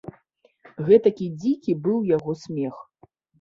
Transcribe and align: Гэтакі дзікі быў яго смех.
Гэтакі 0.87 1.27
дзікі 1.41 1.75
быў 1.89 1.99
яго 2.15 2.31
смех. 2.47 2.75